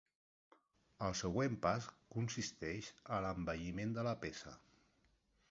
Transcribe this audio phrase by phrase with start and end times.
[1.07, 4.57] El següent pas consisteix a l'embelliment de la peça.